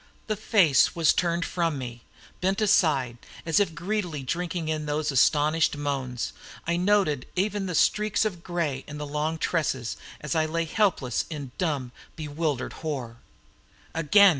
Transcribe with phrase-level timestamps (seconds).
[0.25, 2.01] The face was turned from me,
[2.39, 6.33] bent aside, as if greedily drinking in those astonished moans;
[6.65, 11.25] I noted even the streaks of gray in the long tresses, as I lay helpless
[11.29, 13.17] in dumb, bewildered horror.
[13.93, 14.29] "Again!"